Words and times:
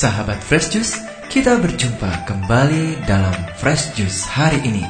Sahabat 0.00 0.40
Fresh 0.40 0.72
Juice, 0.72 0.96
kita 1.28 1.60
berjumpa 1.60 2.24
kembali 2.24 3.04
dalam 3.04 3.36
Fresh 3.60 3.92
Juice 3.92 4.24
hari 4.24 4.56
ini, 4.64 4.80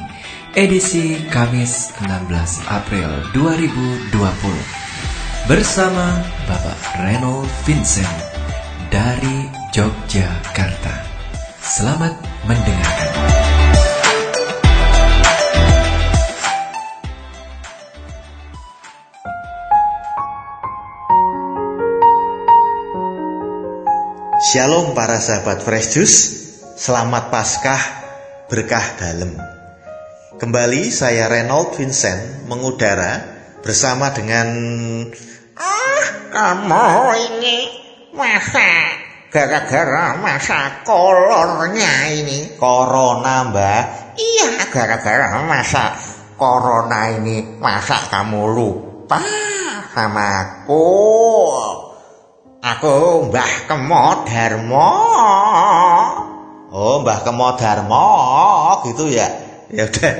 edisi 0.55 1.19
Kamis 1.27 1.91
16 1.99 2.63
April 2.71 3.19
2020. 3.35 4.07
Bersama 5.51 6.15
Bapak 6.47 6.79
Reno 7.03 7.43
Vincent 7.67 8.07
dari 8.87 9.51
Yogyakarta. 9.75 11.03
Selamat 11.59 12.15
mendengarkan. 12.47 13.40
Shalom 24.51 24.91
para 24.91 25.15
sahabat 25.15 25.63
Fresh 25.63 25.95
Juice, 25.95 26.19
selamat 26.75 27.31
Paskah, 27.31 27.83
berkah 28.51 28.83
dalam. 28.99 29.39
Kembali 30.35 30.91
saya 30.91 31.31
Reynold 31.31 31.79
Vincent 31.79 32.43
mengudara 32.51 33.23
bersama 33.63 34.11
dengan 34.11 34.51
Ah, 35.55 36.03
kamu 36.35 36.83
ini 37.31 37.57
masa 38.11 38.91
gara-gara 39.31 40.19
masa 40.19 40.83
kolornya 40.83 42.11
ini. 42.11 42.59
Corona 42.59 43.47
Mbak. 43.47 43.83
Iya, 44.19 44.67
gara-gara 44.67 45.47
masa 45.47 45.95
corona 46.35 47.07
ini 47.07 47.55
masa 47.55 48.03
kamu 48.11 48.51
lupa 48.51 49.23
sama 49.95 50.27
aku. 50.43 50.83
Aku 52.61 53.25
Mbah 53.25 53.65
Kemo 53.65 54.21
Darmo. 54.21 54.93
Oh 56.69 57.01
Mbah 57.01 57.25
Kemo 57.25 57.57
Darmo 57.57 58.05
gitu 58.85 59.09
ya. 59.09 59.25
Ya 59.73 59.89
udah. 59.89 60.13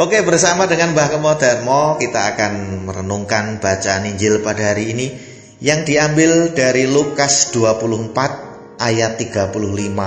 Oke 0.00 0.24
bersama 0.24 0.64
dengan 0.64 0.96
Mbah 0.96 1.12
Kemo 1.12 1.36
Darmo 1.36 2.00
kita 2.00 2.32
akan 2.32 2.88
merenungkan 2.88 3.60
bacaan 3.60 4.08
Injil 4.08 4.40
pada 4.40 4.72
hari 4.72 4.96
ini 4.96 5.12
yang 5.60 5.84
diambil 5.84 6.56
dari 6.56 6.88
Lukas 6.88 7.52
24 7.52 8.80
ayat 8.80 9.20
35 9.20 9.52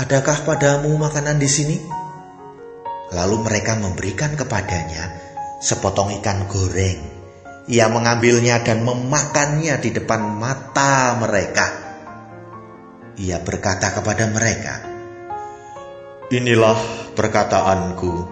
"Adakah 0.00 0.48
padamu 0.48 0.96
makanan 0.96 1.36
di 1.36 1.50
sini?" 1.52 1.76
Lalu 3.12 3.36
mereka 3.44 3.76
memberikan 3.76 4.32
kepadanya 4.32 5.12
sepotong 5.60 6.16
ikan 6.24 6.48
goreng 6.48 7.21
ia 7.72 7.88
mengambilnya 7.88 8.60
dan 8.60 8.84
memakannya 8.84 9.80
di 9.80 9.96
depan 9.96 10.20
mata 10.36 11.16
mereka. 11.16 11.66
Ia 13.16 13.40
berkata 13.40 13.96
kepada 13.96 14.28
mereka, 14.28 14.84
"Inilah 16.28 16.76
perkataanku 17.16 18.28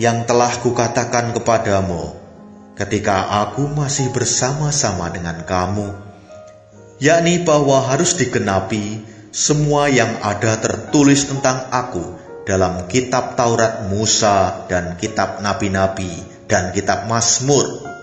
yang 0.00 0.24
telah 0.24 0.56
kukatakan 0.56 1.36
kepadamu 1.36 2.16
ketika 2.80 3.44
aku 3.44 3.68
masih 3.68 4.08
bersama-sama 4.16 5.12
dengan 5.12 5.44
kamu, 5.44 5.92
yakni 6.96 7.44
bahwa 7.44 7.84
harus 7.92 8.16
digenapi 8.16 9.04
semua 9.36 9.92
yang 9.92 10.16
ada 10.24 10.56
tertulis 10.56 11.28
tentang 11.28 11.68
aku 11.68 12.16
dalam 12.48 12.88
kitab 12.88 13.36
Taurat 13.36 13.84
Musa 13.92 14.64
dan 14.64 14.96
kitab 14.96 15.44
nabi-nabi 15.44 16.24
dan 16.48 16.72
kitab 16.72 17.04
Mazmur." 17.04 17.95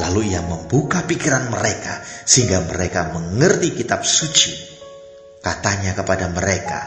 Lalu 0.00 0.32
ia 0.32 0.40
membuka 0.40 1.04
pikiran 1.04 1.52
mereka 1.52 2.00
sehingga 2.24 2.64
mereka 2.64 3.12
mengerti 3.12 3.76
kitab 3.76 4.00
suci. 4.00 4.56
Katanya 5.40 5.96
kepada 5.96 6.28
mereka, 6.32 6.80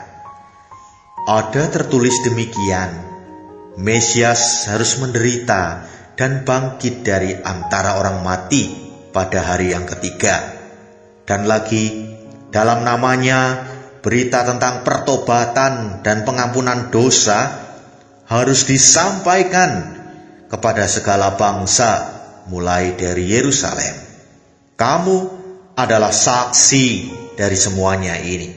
ada 1.26 1.64
tertulis 1.70 2.22
demikian, 2.26 2.90
Mesias 3.74 4.70
harus 4.70 5.02
menderita 5.02 5.90
dan 6.14 6.46
bangkit 6.46 7.02
dari 7.02 7.34
antara 7.34 7.98
orang 7.98 8.22
mati 8.22 8.70
pada 9.10 9.42
hari 9.42 9.74
yang 9.74 9.90
ketiga. 9.90 10.62
Dan 11.26 11.50
lagi, 11.50 12.14
dalam 12.54 12.86
namanya 12.86 13.66
berita 14.06 14.46
tentang 14.46 14.86
pertobatan 14.86 16.06
dan 16.06 16.22
pengampunan 16.22 16.94
dosa 16.94 17.66
harus 18.30 18.70
disampaikan 18.70 19.98
kepada 20.54 20.86
segala 20.86 21.34
bangsa 21.34 22.13
mulai 22.48 22.98
dari 22.98 23.30
Yerusalem. 23.30 23.96
Kamu 24.74 25.18
adalah 25.78 26.12
saksi 26.12 26.88
dari 27.38 27.58
semuanya 27.58 28.18
ini. 28.20 28.50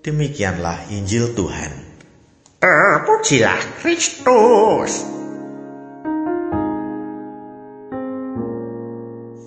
Demikianlah 0.00 0.88
Injil 0.92 1.32
Tuhan. 1.36 1.72
Terpujilah 2.60 3.60
Kristus. 3.80 4.92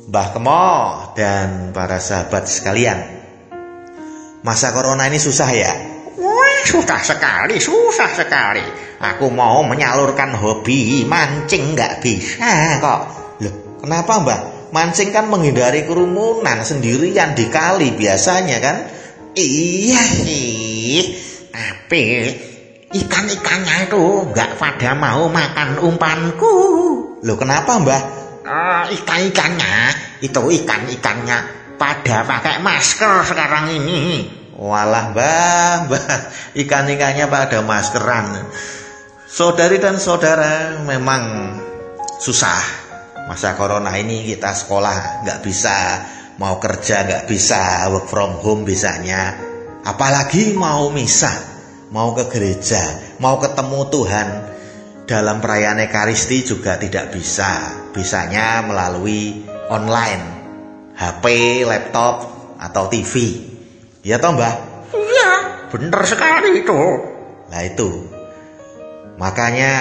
Mbah 0.10 0.30
Kemo 0.30 0.74
dan 1.18 1.74
para 1.74 1.98
sahabat 1.98 2.46
sekalian. 2.46 3.02
Masa 4.46 4.70
corona 4.76 5.10
ini 5.10 5.18
susah 5.18 5.50
ya? 5.50 5.93
Susah 6.64 7.02
sekali, 7.04 7.60
susah 7.60 8.10
sekali. 8.16 8.64
Aku 9.04 9.28
mau 9.28 9.68
menyalurkan 9.68 10.32
hobi 10.40 11.04
mancing 11.04 11.76
nggak 11.76 12.00
bisa 12.00 12.80
kok. 12.80 13.02
Loh, 13.44 13.54
kenapa 13.84 14.24
mbak? 14.24 14.42
Mancing 14.72 15.12
kan 15.12 15.28
menghindari 15.28 15.84
kerumunan 15.84 16.64
sendirian 16.64 17.36
di 17.36 17.52
kali 17.52 17.94
biasanya 17.94 18.58
kan? 18.64 18.78
Iya 19.36 20.02
sih, 20.24 21.20
tapi 21.52 22.06
ikan-ikannya 22.96 23.92
itu 23.92 24.04
nggak 24.32 24.56
pada 24.56 24.96
mau 24.96 25.28
makan 25.28 25.84
umpanku. 25.84 26.56
Loh 27.22 27.38
kenapa 27.38 27.76
mbak? 27.82 28.04
Uh, 28.44 28.84
ikan-ikannya, 29.04 29.76
itu 30.24 30.42
ikan-ikannya 30.64 31.38
pada 31.76 32.24
pakai 32.24 32.64
masker 32.64 33.28
sekarang 33.28 33.68
ini. 33.76 34.43
Walah 34.64 35.12
mbak, 35.12 35.92
mbak, 35.92 36.20
ikan-ikannya 36.64 37.28
pada 37.28 37.60
maskeran. 37.68 38.48
Saudari 39.28 39.76
dan 39.76 40.00
saudara 40.00 40.80
memang 40.88 41.52
susah. 42.16 42.64
Masa 43.28 43.60
corona 43.60 43.92
ini 44.00 44.24
kita 44.24 44.56
sekolah 44.56 45.28
nggak 45.28 45.40
bisa, 45.44 45.76
mau 46.40 46.64
kerja 46.64 47.04
nggak 47.04 47.28
bisa, 47.28 47.92
work 47.92 48.08
from 48.08 48.40
home 48.40 48.64
bisanya. 48.64 49.36
Apalagi 49.84 50.56
mau 50.56 50.88
misa, 50.96 51.36
mau 51.92 52.16
ke 52.16 52.32
gereja, 52.32 53.20
mau 53.20 53.44
ketemu 53.44 53.80
Tuhan 53.92 54.28
dalam 55.04 55.44
perayaan 55.44 55.84
Ekaristi 55.84 56.40
juga 56.48 56.80
tidak 56.80 57.12
bisa. 57.12 57.84
Bisanya 57.92 58.64
melalui 58.64 59.44
online, 59.68 60.24
HP, 60.96 61.24
laptop, 61.68 62.16
atau 62.64 62.88
TV. 62.88 63.53
Ya 64.04 64.20
toh 64.20 64.36
mbah? 64.36 64.52
Iya, 64.92 65.32
bener 65.72 66.04
sekali 66.04 66.60
itu. 66.60 66.76
Nah 67.48 67.62
itu. 67.64 68.04
Makanya 69.16 69.72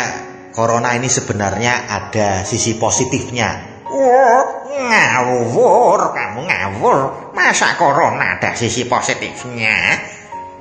corona 0.54 0.94
ini 0.94 1.10
sebenarnya 1.10 1.90
ada 1.90 2.46
sisi 2.46 2.78
positifnya. 2.78 3.82
Oh, 3.90 4.42
ngawur, 4.70 6.14
kamu 6.14 6.40
ngawur. 6.46 6.98
Masa 7.34 7.74
corona 7.74 8.38
ada 8.38 8.54
sisi 8.54 8.86
positifnya? 8.86 9.98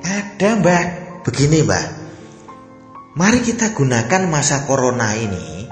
Ada 0.02 0.58
mbak. 0.58 0.86
Begini 1.22 1.62
mbak. 1.62 1.86
Mari 3.14 3.46
kita 3.46 3.78
gunakan 3.78 4.26
masa 4.26 4.66
corona 4.66 5.14
ini 5.14 5.70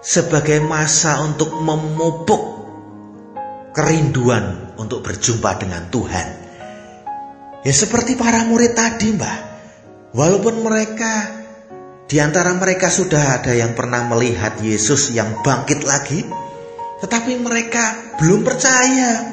sebagai 0.00 0.64
masa 0.64 1.20
untuk 1.20 1.60
memupuk 1.60 2.40
kerinduan 3.76 4.72
untuk 4.80 5.04
berjumpa 5.04 5.60
dengan 5.60 5.92
Tuhan. 5.92 6.41
Ya 7.62 7.70
seperti 7.70 8.18
para 8.18 8.42
murid 8.42 8.74
tadi 8.74 9.14
mbak. 9.14 9.38
Walaupun 10.18 10.66
mereka 10.66 11.30
di 12.10 12.18
antara 12.18 12.50
mereka 12.58 12.90
sudah 12.90 13.38
ada 13.38 13.54
yang 13.54 13.78
pernah 13.78 14.02
melihat 14.10 14.58
Yesus 14.58 15.14
yang 15.14 15.40
bangkit 15.46 15.86
lagi, 15.86 16.26
tetapi 16.98 17.38
mereka 17.38 18.18
belum 18.18 18.42
percaya. 18.42 19.30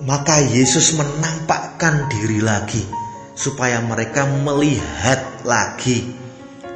Maka 0.00 0.40
Yesus 0.40 0.96
menampakkan 0.96 2.08
diri 2.08 2.40
lagi 2.40 2.80
supaya 3.36 3.84
mereka 3.84 4.24
melihat 4.24 5.44
lagi. 5.44 6.08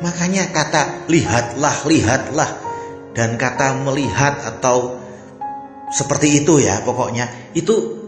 Makanya 0.05 0.53
kata 0.53 1.09
lihatlah, 1.09 1.89
lihatlah 1.89 2.51
dan 3.17 3.41
kata 3.41 3.81
melihat 3.81 4.45
atau 4.45 5.01
seperti 5.89 6.45
itu 6.45 6.61
ya 6.61 6.85
pokoknya 6.85 7.55
itu 7.57 8.02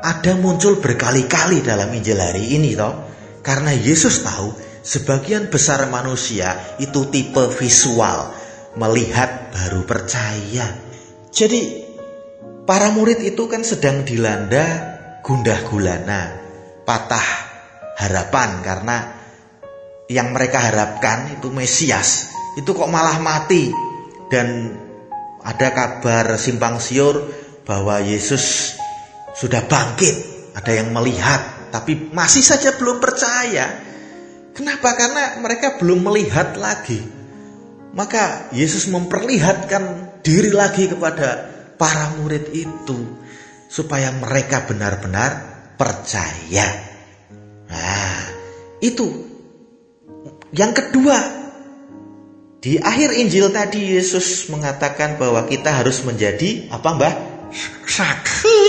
ada 0.00 0.32
muncul 0.36 0.80
berkali-kali 0.80 1.64
dalam 1.64 1.92
Injil 1.92 2.20
hari 2.20 2.56
ini 2.56 2.76
toh. 2.76 3.08
Karena 3.40 3.70
Yesus 3.70 4.26
tahu 4.26 4.66
Sebagian 4.86 5.50
besar 5.50 5.82
manusia 5.90 6.78
itu 6.78 7.10
tipe 7.10 7.50
visual, 7.58 8.30
melihat 8.78 9.50
baru 9.50 9.82
percaya. 9.82 10.78
Jadi 11.34 11.82
para 12.62 12.94
murid 12.94 13.18
itu 13.18 13.50
kan 13.50 13.66
sedang 13.66 14.06
dilanda 14.06 14.62
gundah 15.26 15.58
gulana, 15.66 16.38
patah 16.86 17.28
harapan 17.98 18.62
karena 18.62 18.96
yang 20.06 20.30
mereka 20.30 20.62
harapkan 20.62 21.34
itu 21.34 21.50
Mesias 21.50 22.30
itu 22.54 22.70
kok 22.70 22.86
malah 22.86 23.18
mati 23.18 23.74
dan 24.30 24.70
ada 25.42 25.74
kabar 25.74 26.38
simpang 26.38 26.78
siur 26.78 27.26
bahwa 27.66 27.98
Yesus 27.98 28.78
sudah 29.36 29.62
bangkit, 29.68 30.14
ada 30.56 30.72
yang 30.72 30.90
melihat 30.96 31.56
tapi 31.76 32.08
masih 32.14 32.40
saja 32.40 32.72
belum 32.78 33.02
percaya. 33.02 33.84
Kenapa? 34.56 34.96
Karena 34.96 35.36
mereka 35.44 35.76
belum 35.76 36.08
melihat 36.08 36.56
lagi. 36.56 37.04
Maka 37.92 38.48
Yesus 38.52 38.88
memperlihatkan 38.88 40.16
diri 40.24 40.52
lagi 40.52 40.88
kepada 40.88 41.52
para 41.76 42.16
murid 42.16 42.48
itu 42.56 42.96
supaya 43.68 44.12
mereka 44.16 44.64
benar-benar 44.64 45.30
percaya. 45.76 46.66
Nah, 47.68 48.20
itu. 48.80 49.28
Yang 50.56 50.72
kedua, 50.80 51.18
di 52.64 52.80
akhir 52.80 53.12
Injil 53.20 53.52
tadi 53.52 54.00
Yesus 54.00 54.48
mengatakan 54.48 55.20
bahwa 55.20 55.44
kita 55.44 55.84
harus 55.84 56.00
menjadi 56.00 56.72
apa, 56.72 56.88
Mbah? 56.96 57.14
Saksi, 57.84 58.60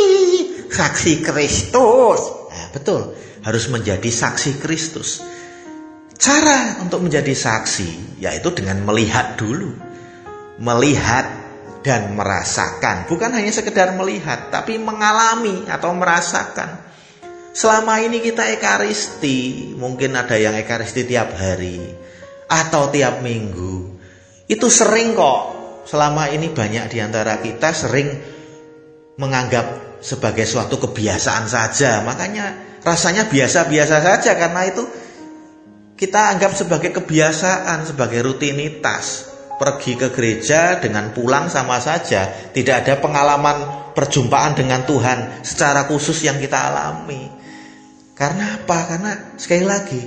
saksi 0.78 1.26
Kristus. 1.26 2.22
Nah, 2.54 2.68
betul, 2.70 3.18
harus 3.42 3.66
menjadi 3.74 4.06
saksi 4.06 4.62
Kristus. 4.62 5.26
Cara 6.18 6.82
untuk 6.86 7.02
menjadi 7.02 7.34
saksi 7.34 8.22
yaitu 8.22 8.54
dengan 8.54 8.86
melihat 8.86 9.38
dulu. 9.38 9.74
Melihat 10.62 11.26
dan 11.82 12.14
merasakan. 12.14 13.06
Bukan 13.08 13.32
hanya 13.32 13.54
sekedar 13.54 13.94
melihat, 13.96 14.50
tapi 14.50 14.82
mengalami 14.82 15.70
atau 15.70 15.94
merasakan. 15.94 16.84
Selama 17.56 18.02
ini 18.04 18.22
kita 18.22 18.54
ekaristi, 18.54 19.72
mungkin 19.78 20.14
ada 20.14 20.38
yang 20.38 20.54
ekaristi 20.58 21.08
tiap 21.08 21.34
hari 21.38 21.80
atau 22.50 22.92
tiap 22.92 23.24
minggu. 23.24 23.98
Itu 24.52 24.68
sering 24.68 25.16
kok. 25.16 25.56
Selama 25.88 26.28
ini 26.28 26.52
banyak 26.52 26.92
di 26.92 27.00
antara 27.00 27.40
kita 27.40 27.72
sering 27.72 28.12
menganggap 29.16 29.87
sebagai 30.02 30.46
suatu 30.46 30.78
kebiasaan 30.82 31.46
saja. 31.50 32.02
Makanya 32.06 32.80
rasanya 32.82 33.28
biasa-biasa 33.28 33.98
saja 34.00 34.32
karena 34.38 34.62
itu 34.70 34.84
kita 35.98 36.38
anggap 36.38 36.54
sebagai 36.54 36.94
kebiasaan, 36.94 37.90
sebagai 37.90 38.22
rutinitas. 38.22 39.34
Pergi 39.58 39.98
ke 39.98 40.14
gereja 40.14 40.78
dengan 40.78 41.10
pulang 41.18 41.50
sama 41.50 41.82
saja, 41.82 42.30
tidak 42.54 42.86
ada 42.86 43.02
pengalaman 43.02 43.90
perjumpaan 43.98 44.54
dengan 44.54 44.86
Tuhan 44.86 45.42
secara 45.42 45.90
khusus 45.90 46.22
yang 46.22 46.38
kita 46.38 46.70
alami. 46.70 47.26
Karena 48.14 48.62
apa? 48.62 48.78
Karena 48.86 49.34
sekali 49.34 49.66
lagi 49.66 50.02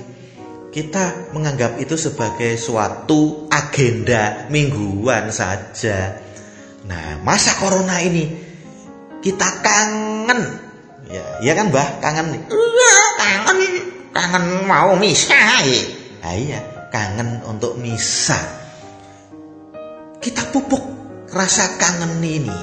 kita 0.71 1.35
menganggap 1.35 1.83
itu 1.83 1.99
sebagai 1.99 2.55
suatu 2.55 3.51
agenda 3.51 4.47
mingguan 4.47 5.27
saja. 5.35 6.15
Nah, 6.87 7.19
masa 7.19 7.59
corona 7.59 7.99
ini 7.99 8.50
kita 9.21 9.47
kangen. 9.61 10.41
Ya, 11.07 11.25
ya 11.45 11.53
kan, 11.55 11.69
Mbah? 11.69 12.01
Kangen 12.03 12.25
nih. 12.33 12.41
Iya, 12.49 12.99
kangen. 13.17 13.59
Kangen 14.11 14.45
mau 14.67 14.91
misa 14.99 15.31
nah, 16.19 16.35
iya. 16.35 16.59
Kangen 16.91 17.39
untuk 17.47 17.79
misa 17.79 18.61
kita 20.21 20.53
pupuk 20.53 20.83
rasa 21.33 21.81
kangen 21.81 22.21
ini. 22.21 22.61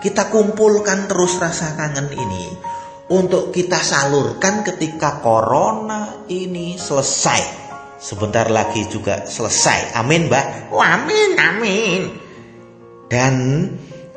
Kita 0.00 0.32
kumpulkan 0.32 1.10
terus 1.10 1.36
rasa 1.36 1.76
kangen 1.76 2.08
ini 2.14 2.44
untuk 3.12 3.52
kita 3.52 3.76
salurkan 3.76 4.64
ketika 4.64 5.20
corona 5.20 6.24
ini 6.30 6.78
selesai. 6.80 7.60
Sebentar 8.00 8.48
lagi 8.48 8.88
juga 8.88 9.28
selesai. 9.28 9.92
Amin 9.98 10.32
mbak 10.32 10.72
oh, 10.72 10.80
amin 10.80 11.36
amin. 11.36 12.02
Dan 13.10 13.34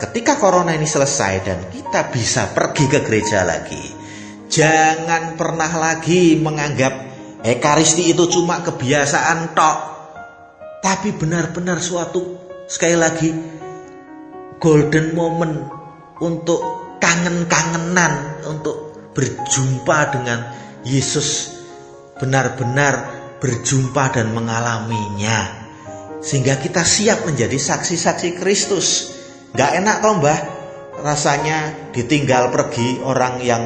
ketika 0.03 0.35
corona 0.35 0.75
ini 0.75 0.85
selesai 0.85 1.33
dan 1.47 1.59
kita 1.71 2.11
bisa 2.11 2.51
pergi 2.51 2.85
ke 2.91 2.99
gereja 2.99 3.47
lagi 3.47 4.03
Jangan 4.53 5.33
pernah 5.33 5.71
lagi 5.73 6.37
menganggap 6.37 7.09
Ekaristi 7.43 8.13
itu 8.13 8.29
cuma 8.29 8.61
kebiasaan 8.61 9.57
tok. 9.57 9.77
Tapi 10.79 11.09
benar-benar 11.17 11.81
suatu 11.81 12.37
sekali 12.69 12.95
lagi 12.95 13.29
golden 14.61 15.11
moment 15.17 15.67
untuk 16.21 16.61
kangen-kangenan 17.01 18.45
untuk 18.47 19.09
berjumpa 19.17 19.99
dengan 20.13 20.39
Yesus 20.85 21.57
benar-benar 22.21 23.09
berjumpa 23.41 24.15
dan 24.15 24.31
mengalaminya 24.31 25.67
sehingga 26.23 26.61
kita 26.61 26.85
siap 26.85 27.25
menjadi 27.27 27.57
saksi-saksi 27.57 28.39
Kristus. 28.39 29.12
Gak 29.53 29.71
enak 29.77 30.01
toh 30.01 30.17
mbah. 30.17 30.39
Rasanya 30.93 31.89
ditinggal 31.93 32.49
pergi 32.49 33.01
orang 33.05 33.37
yang 33.41 33.63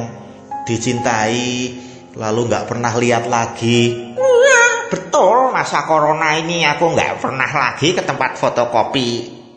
dicintai 0.68 1.72
lalu 2.12 2.40
nggak 2.48 2.66
pernah 2.68 2.92
lihat 2.96 3.24
lagi. 3.24 4.12
Betul 4.88 5.52
masa 5.52 5.84
corona 5.84 6.36
ini 6.36 6.64
aku 6.64 6.92
nggak 6.92 7.20
pernah 7.20 7.48
lagi 7.48 7.92
ke 7.92 8.04
tempat 8.04 8.36
fotokopi 8.36 9.08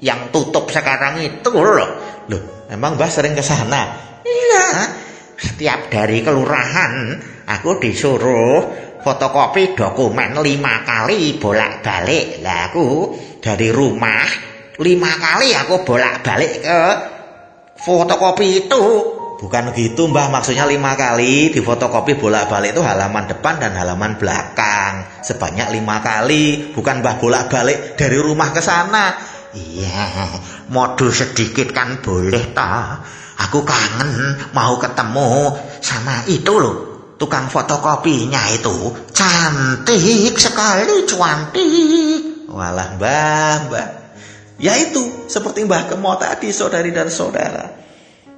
yang 0.04 0.32
tutup 0.32 0.72
sekarang 0.72 1.20
itu 1.20 1.52
loh. 1.52 1.92
Loh 2.28 2.44
emang 2.72 2.96
mbah 2.96 3.12
sering 3.12 3.36
ke 3.36 3.44
sana? 3.44 3.92
Iya. 4.24 4.68
Setiap 5.36 5.92
dari 5.92 6.24
kelurahan 6.24 7.18
aku 7.48 7.76
disuruh 7.80 8.60
fotokopi 9.04 9.76
dokumen 9.76 10.40
lima 10.40 10.86
kali 10.88 11.36
bolak 11.42 11.84
balik 11.84 12.40
lah 12.40 12.70
aku 12.70 12.88
dari 13.42 13.74
rumah 13.74 14.51
lima 14.82 15.12
kali 15.14 15.54
aku 15.54 15.86
bolak 15.86 16.26
balik 16.26 16.66
ke 16.66 16.82
fotokopi 17.78 18.66
itu. 18.66 18.84
Bukan 19.42 19.74
gitu 19.74 20.06
mbah. 20.06 20.30
Maksudnya 20.30 20.70
lima 20.70 20.94
kali 20.94 21.50
di 21.50 21.62
fotokopi 21.66 22.14
bolak-balik 22.14 22.78
itu 22.78 22.82
halaman 22.86 23.26
depan 23.26 23.58
dan 23.58 23.74
halaman 23.74 24.18
belakang. 24.22 25.06
Sebanyak 25.26 25.74
lima 25.74 25.98
kali. 26.02 26.74
Bukan 26.74 27.02
mbah 27.02 27.18
bolak-balik 27.18 27.98
dari 27.98 28.22
rumah 28.22 28.54
ke 28.54 28.62
sana. 28.62 29.18
Iya 29.52 30.30
modul 30.72 31.12
sedikit 31.12 31.74
kan 31.76 32.00
boleh 32.00 32.54
ta? 32.54 33.02
Aku 33.50 33.66
kangen 33.66 34.38
mau 34.54 34.78
ketemu 34.78 35.58
sama 35.82 36.24
itu 36.30 36.54
loh 36.56 36.78
tukang 37.18 37.50
fotokopinya 37.50 38.46
itu. 38.54 38.94
Cantik 39.10 40.38
sekali 40.38 41.04
cantik 41.10 42.48
walah 42.52 43.00
mbah 43.00 43.56
mbah 43.68 44.01
ya 44.62 44.78
itu 44.78 45.26
seperti 45.26 45.66
mbah 45.66 45.90
kemo 45.90 46.14
tadi 46.22 46.54
saudari 46.54 46.94
dan 46.94 47.10
saudara. 47.10 47.82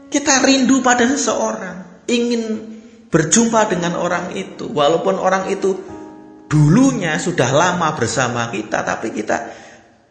Kita 0.08 0.40
rindu 0.42 0.80
pada 0.80 1.04
seseorang 1.06 2.06
ingin 2.08 2.74
berjumpa 3.14 3.70
dengan 3.70 4.00
orang 4.00 4.34
itu. 4.34 4.72
Walaupun 4.72 5.22
orang 5.22 5.52
itu 5.52 5.78
dulunya 6.50 7.18
sudah 7.22 7.50
lama 7.54 7.94
bersama 7.94 8.50
kita 8.50 8.82
tapi 8.82 9.14
kita 9.14 9.54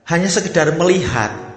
hanya 0.07 0.31
sekedar 0.31 0.75
melihat. 0.79 1.51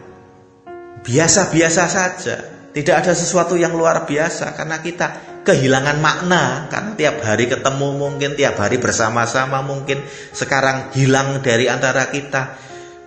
Biasa-biasa 1.05 1.83
saja. 1.85 2.38
Tidak 2.75 2.91
ada 2.91 3.15
sesuatu 3.15 3.55
yang 3.55 3.71
luar 3.71 4.03
biasa 4.03 4.51
karena 4.51 4.83
kita 4.83 5.07
kehilangan 5.47 5.95
makna 6.01 6.67
karena 6.67 6.91
tiap 6.97 7.24
hari 7.24 7.47
ketemu 7.47 7.88
mungkin 7.95 8.35
tiap 8.35 8.59
hari 8.59 8.81
bersama-sama 8.81 9.62
mungkin. 9.62 10.01
Sekarang 10.33 10.91
hilang 10.91 11.39
dari 11.45 11.69
antara 11.69 12.09
kita. 12.09 12.57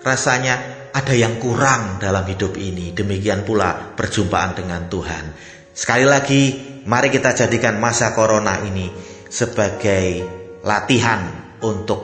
Rasanya 0.01 0.78
ada 0.99 1.15
yang 1.15 1.39
kurang 1.39 2.03
dalam 2.03 2.27
hidup 2.27 2.59
ini. 2.59 2.91
Demikian 2.91 3.47
pula 3.47 3.95
perjumpaan 3.95 4.59
dengan 4.59 4.91
Tuhan. 4.91 5.25
Sekali 5.71 6.03
lagi 6.03 6.43
mari 6.91 7.07
kita 7.15 7.39
jadikan 7.39 7.79
masa 7.79 8.11
corona 8.19 8.59
ini 8.67 8.91
sebagai 9.31 10.27
latihan 10.67 11.55
untuk 11.63 12.03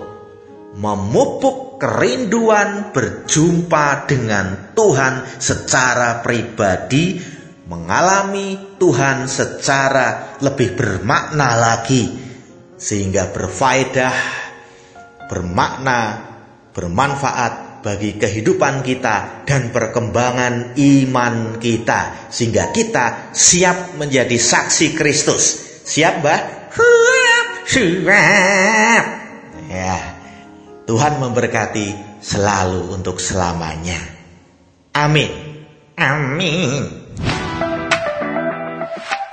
memupuk 0.78 1.82
kerinduan 1.82 2.94
berjumpa 2.94 4.06
dengan 4.06 4.74
Tuhan 4.78 5.26
secara 5.42 6.22
pribadi 6.22 7.18
mengalami 7.66 8.78
Tuhan 8.78 9.26
secara 9.26 10.38
lebih 10.38 10.76
bermakna 10.78 11.56
lagi 11.56 12.12
sehingga 12.76 13.32
berfaedah, 13.32 14.16
bermakna, 15.26 16.00
bermanfaat 16.76 17.63
bagi 17.84 18.16
kehidupan 18.16 18.80
kita 18.80 19.44
dan 19.44 19.68
perkembangan 19.68 20.72
iman 20.72 21.60
kita 21.60 22.32
sehingga 22.32 22.72
kita 22.72 23.36
siap 23.36 24.00
menjadi 24.00 24.40
saksi 24.40 24.96
Kristus. 24.96 25.60
Siap, 25.84 26.24
Mbah? 26.24 26.40
siap 26.72 27.46
siap 27.68 29.04
Ya. 29.68 29.96
Tuhan 30.88 31.20
memberkati 31.20 32.20
selalu 32.24 32.92
untuk 32.96 33.20
selamanya. 33.20 34.00
Amin. 34.96 35.28
amin 36.00 36.88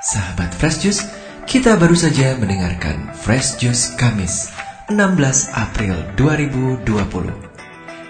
Sahabat 0.01 0.51
Fresh 0.57 0.83
Juice, 0.83 1.03
kita 1.47 1.77
baru 1.79 1.93
saja 1.95 2.35
mendengarkan 2.35 3.15
Fresh 3.15 3.61
Juice 3.61 3.95
Kamis 3.95 4.49
16 4.89 5.51
April 5.55 5.95
2020. 6.17 7.50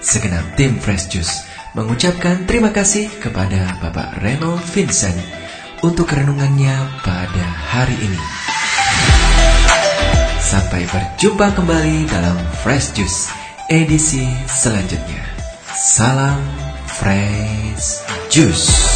Segenap 0.01 0.57
tim 0.57 0.81
Fresh 0.81 1.13
Juice 1.13 1.45
mengucapkan 1.77 2.49
terima 2.49 2.73
kasih 2.73 3.05
kepada 3.21 3.77
Bapak 3.77 4.17
Reno 4.17 4.57
Vincent 4.73 5.15
untuk 5.85 6.09
renungannya 6.09 6.73
pada 7.05 7.45
hari 7.69 7.93
ini. 8.01 8.21
Sampai 10.41 10.89
berjumpa 10.89 11.53
kembali 11.53 12.09
dalam 12.09 12.33
Fresh 12.65 12.97
Juice 12.97 13.29
edisi 13.69 14.25
selanjutnya. 14.49 15.21
Salam 15.69 16.41
Fresh 16.89 18.01
Juice. 18.33 18.90